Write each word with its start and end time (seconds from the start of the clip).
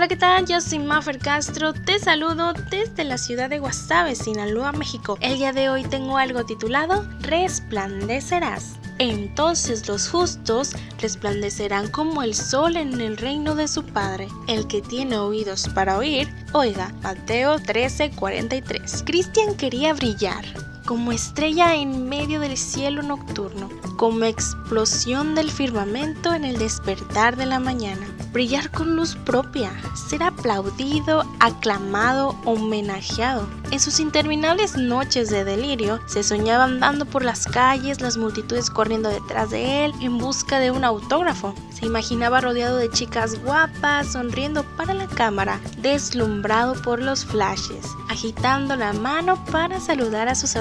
Hola, 0.00 0.08
¿qué 0.08 0.16
tal? 0.16 0.46
Yo 0.46 0.62
soy 0.62 0.78
Maffer 0.78 1.18
Castro, 1.18 1.74
te 1.74 1.98
saludo 1.98 2.54
desde 2.70 3.04
la 3.04 3.18
ciudad 3.18 3.50
de 3.50 3.58
Guasave, 3.58 4.14
Sinaloa, 4.14 4.72
México. 4.72 5.18
El 5.20 5.36
día 5.36 5.52
de 5.52 5.68
hoy 5.68 5.84
tengo 5.84 6.16
algo 6.16 6.46
titulado 6.46 7.06
Resplandecerás. 7.20 8.78
Entonces 8.98 9.86
los 9.88 10.08
justos 10.08 10.74
resplandecerán 11.02 11.90
como 11.90 12.22
el 12.22 12.34
sol 12.34 12.78
en 12.78 12.98
el 12.98 13.18
reino 13.18 13.54
de 13.54 13.68
su 13.68 13.84
Padre. 13.84 14.28
El 14.48 14.66
que 14.68 14.80
tiene 14.80 15.18
oídos 15.18 15.68
para 15.74 15.98
oír, 15.98 16.32
oiga, 16.54 16.94
Mateo 17.02 17.58
13:43. 17.58 19.04
Cristian 19.04 19.54
quería 19.54 19.92
brillar 19.92 20.46
como 20.90 21.12
estrella 21.12 21.76
en 21.76 22.08
medio 22.08 22.40
del 22.40 22.56
cielo 22.56 23.04
nocturno, 23.04 23.68
como 23.96 24.24
explosión 24.24 25.36
del 25.36 25.48
firmamento 25.48 26.34
en 26.34 26.44
el 26.44 26.58
despertar 26.58 27.36
de 27.36 27.46
la 27.46 27.60
mañana. 27.60 28.08
Brillar 28.32 28.72
con 28.72 28.96
luz 28.96 29.14
propia, 29.14 29.70
ser 29.94 30.24
aplaudido, 30.24 31.24
aclamado, 31.38 32.34
homenajeado. 32.44 33.46
En 33.70 33.78
sus 33.78 34.00
interminables 34.00 34.76
noches 34.76 35.30
de 35.30 35.44
delirio, 35.44 36.00
se 36.06 36.24
soñaba 36.24 36.64
andando 36.64 37.06
por 37.06 37.24
las 37.24 37.46
calles, 37.46 38.00
las 38.00 38.16
multitudes 38.16 38.68
corriendo 38.68 39.10
detrás 39.10 39.50
de 39.50 39.84
él 39.84 39.92
en 40.00 40.18
busca 40.18 40.58
de 40.58 40.72
un 40.72 40.84
autógrafo. 40.84 41.54
Se 41.72 41.86
imaginaba 41.86 42.40
rodeado 42.40 42.76
de 42.78 42.90
chicas 42.90 43.40
guapas, 43.44 44.12
sonriendo 44.12 44.64
para 44.76 44.92
la 44.92 45.06
cámara, 45.06 45.60
deslumbrado 45.78 46.74
por 46.82 47.00
los 47.00 47.24
flashes, 47.24 47.86
agitando 48.08 48.74
la 48.74 48.92
mano 48.92 49.42
para 49.46 49.78
saludar 49.78 50.28
a 50.28 50.34
sus 50.34 50.56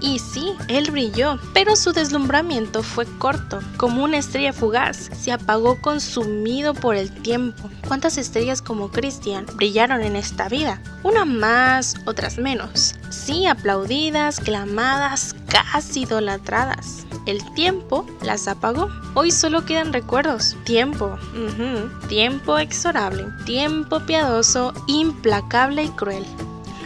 Y 0.00 0.18
sí, 0.18 0.54
él 0.68 0.90
brilló, 0.90 1.38
pero 1.52 1.76
su 1.76 1.92
deslumbramiento 1.92 2.82
fue 2.82 3.06
corto, 3.18 3.60
como 3.76 4.04
una 4.04 4.18
estrella 4.18 4.52
fugaz, 4.52 5.10
se 5.18 5.32
apagó 5.32 5.80
consumido 5.80 6.74
por 6.74 6.96
el 6.96 7.10
tiempo. 7.10 7.70
¿Cuántas 7.86 8.18
estrellas 8.18 8.62
como 8.62 8.90
Christian 8.90 9.46
brillaron 9.54 10.02
en 10.02 10.16
esta 10.16 10.48
vida? 10.48 10.80
Una 11.02 11.24
más, 11.24 11.96
otras 12.06 12.38
menos. 12.38 12.94
Sí, 13.10 13.46
aplaudidas, 13.46 14.40
clamadas, 14.40 15.34
casi 15.48 16.02
idolatradas. 16.02 17.06
El 17.26 17.38
tiempo 17.54 18.06
las 18.22 18.48
apagó. 18.48 18.88
Hoy 19.14 19.30
solo 19.30 19.64
quedan 19.64 19.92
recuerdos. 19.92 20.56
Tiempo. 20.64 21.18
Tiempo 22.08 22.58
exorable. 22.58 23.26
Tiempo 23.44 24.00
piadoso, 24.00 24.72
implacable 24.86 25.84
y 25.84 25.88
cruel. 25.90 26.24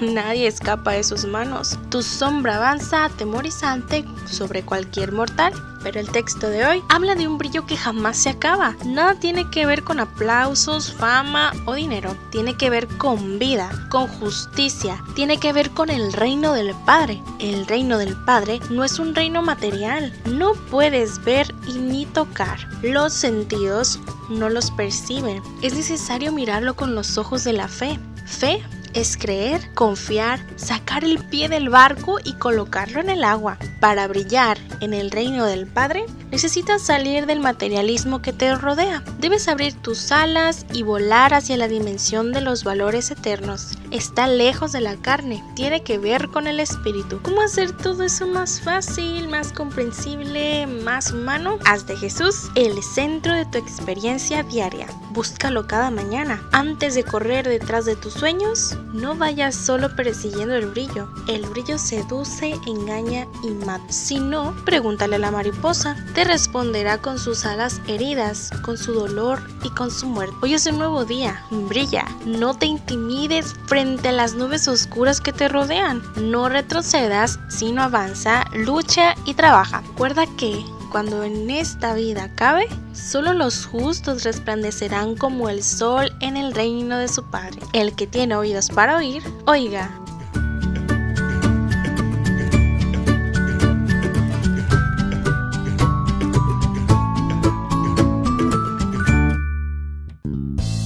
Nadie 0.01 0.47
escapa 0.47 0.93
de 0.93 1.05
sus 1.05 1.25
manos. 1.25 1.79
Tu 1.91 2.03
sombra 2.03 2.57
avanza 2.57 3.05
atemorizante 3.05 4.05
sobre 4.27 4.65
cualquier 4.65 5.13
mortal. 5.13 5.53
Pero 5.85 6.01
el 6.01 6.11
texto 6.11 6.49
de 6.49 6.65
hoy 6.65 6.83
habla 6.89 7.15
de 7.15 7.29
un 7.29 7.37
brillo 7.37 7.67
que 7.67 7.77
jamás 7.77 8.17
se 8.17 8.31
acaba. 8.31 8.75
Nada 8.87 9.17
tiene 9.17 9.51
que 9.51 9.67
ver 9.67 9.85
con 9.85 10.01
aplausos, 10.01 10.95
fama 10.95 11.53
o 11.67 11.75
dinero. 11.75 12.17
Tiene 12.31 12.57
que 12.57 12.71
ver 12.71 12.89
con 12.89 13.39
vida, 13.39 13.71
con 13.91 14.09
justicia. 14.09 15.05
Tiene 15.15 15.39
que 15.39 15.53
ver 15.53 15.71
con 15.71 15.91
el 15.91 16.15
reino 16.15 16.55
del 16.55 16.75
Padre. 16.87 17.23
El 17.39 17.67
reino 17.67 17.99
del 17.99 18.17
Padre 18.25 18.61
no 18.71 18.83
es 18.83 18.99
un 18.99 19.15
reino 19.15 19.43
material. 19.43 20.11
No 20.25 20.55
puedes 20.71 21.23
ver 21.23 21.55
y 21.69 21.75
ni 21.75 22.07
tocar. 22.07 22.67
Los 22.83 23.13
sentidos 23.13 24.01
no 24.31 24.49
los 24.49 24.71
perciben. 24.71 25.43
Es 25.61 25.75
necesario 25.75 26.33
mirarlo 26.33 26.75
con 26.77 26.95
los 26.95 27.19
ojos 27.19 27.45
de 27.45 27.53
la 27.53 27.69
fe. 27.69 27.99
Fe 28.25 28.63
es 28.95 29.17
creer, 29.17 29.61
confiar, 29.75 30.41
sacar 30.57 31.05
el 31.05 31.19
pie 31.19 31.49
del 31.49 31.69
barco 31.69 32.19
y 32.23 32.35
colocarlo 32.35 33.01
en 33.01 33.11
el 33.11 33.25
agua. 33.25 33.59
Para 33.81 34.07
brillar 34.09 34.57
en 34.81 34.95
el 34.95 35.11
reino 35.11 35.45
del 35.45 35.67
Padre, 35.67 36.07
necesitas 36.31 36.83
salir 36.83 37.27
del 37.27 37.41
materialismo 37.41 38.23
que 38.23 38.33
te 38.33 38.55
rodea. 38.55 39.03
Debes 39.19 39.49
abrir 39.49 39.75
tus 39.75 40.11
alas 40.13 40.65
y 40.73 40.83
volar 40.83 41.35
hacia 41.35 41.57
la 41.57 41.69
dimensión 41.69 42.33
de 42.33 42.41
los 42.41 42.65
valores 42.65 43.11
eternos. 43.11 43.77
Está 43.91 44.27
lejos 44.27 44.73
de 44.73 44.81
la 44.81 44.97
carne, 44.97 45.45
tiene 45.55 45.83
que 45.83 45.99
ver 45.99 46.29
con 46.29 46.47
el 46.47 46.61
espíritu. 46.61 47.21
¿Cómo 47.23 47.43
hacer 47.43 47.77
todo 47.77 48.05
eso 48.05 48.27
más 48.27 48.61
fácil, 48.61 49.29
más 49.29 49.53
comprensible, 49.53 50.67
más 50.67 51.13
humano? 51.13 51.59
Haz 51.65 51.87
de 51.87 51.97
Jesús 51.97 52.51
el 52.55 52.83
centro 52.83 53.35
de 53.35 53.47
tu 53.47 53.59
experiencia 53.59 54.43
diaria. 54.43 54.87
Búscalo 55.11 55.67
cada 55.67 55.91
mañana. 55.91 56.43
Antes 56.53 56.95
de 56.95 57.05
correr 57.05 57.47
detrás 57.47 57.85
de 57.85 57.97
tus 57.97 58.15
sueños, 58.15 58.77
no 58.93 59.15
vayas 59.17 59.55
solo 59.55 59.95
persiguiendo 59.97 60.55
el 60.55 60.67
brillo. 60.67 61.09
El 61.29 61.47
brillo 61.47 61.79
seduce, 61.79 62.59
engaña 62.67 63.27
y 63.43 63.51
mata. 63.51 63.91
Si 63.91 64.19
no, 64.19 64.55
pregúntale 64.65 65.17
a 65.17 65.19
la 65.19 65.31
mariposa. 65.31 65.97
Te 66.15 66.25
responderá 66.25 66.99
con 66.99 67.19
sus 67.19 67.45
alas 67.45 67.81
heridas, 67.89 68.51
con 68.63 68.77
su 68.79 68.93
dolor 68.93 69.41
y 69.63 69.71
con 69.71 69.91
su 69.91 70.07
muerte. 70.07 70.37
Hoy 70.43 70.55
es 70.55 70.67
un 70.67 70.79
nuevo 70.79 71.05
día. 71.05 71.45
Brilla. 71.51 72.05
No 72.25 72.55
te 72.55 72.67
intimides 72.67 73.55
frente 73.67 74.09
a 74.09 74.13
las 74.13 74.35
nubes 74.35 74.69
oscuras 74.69 75.21
que 75.21 75.33
te 75.33 75.49
rodean. 75.49 76.03
No 76.21 76.49
retrocedas, 76.49 77.39
sino 77.49 77.83
avanza, 77.83 78.45
lucha 78.53 79.15
y 79.25 79.35
trabaja. 79.35 79.81
Recuerda 79.81 80.27
que 80.37 80.65
cuando 80.95 81.25
en 81.25 81.51
esta 81.51 81.93
vida 81.95 82.23
acabe, 82.23 82.69
solo 82.93 83.33
los 83.33 83.67
justos 83.67 84.23
resplandecerán 84.23 85.17
como 85.17 85.49
el 85.49 85.65
sol 85.65 86.13
en 86.21 86.37
el 86.37 86.55
reino 86.55 86.99
de 86.99 87.09
su 87.09 87.29
Padre. 87.33 87.59
El 87.73 87.97
que 87.97 88.07
tiene 88.07 88.37
oídos 88.37 88.69
para 88.69 88.99
oír, 88.99 89.21
oiga. 89.45 89.91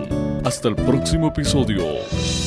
Hasta 0.45 0.69
el 0.69 0.75
próximo 0.75 1.29
episodio. 1.29 2.44